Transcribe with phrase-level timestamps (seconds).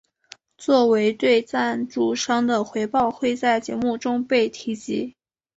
[0.57, 5.15] 作为对赞助商的回报会在节目中被提及。